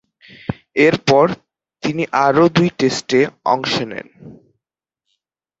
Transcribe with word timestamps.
এরপর 0.87 1.25
তিনি 1.83 2.03
আরও 2.25 2.43
দুই 2.55 2.69
টেস্টে 2.79 3.19
অংশ 3.53 3.73
নেন। 3.89 4.07